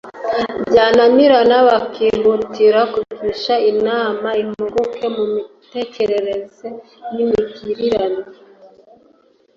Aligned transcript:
byananirana 0.67 1.57
bakihutira 1.67 2.79
kugisha 2.93 3.53
inama 3.71 4.29
impuguke 4.41 5.05
mu 5.15 5.23
by’imitekerereze 5.29 6.67
n’imigirire 7.13 8.03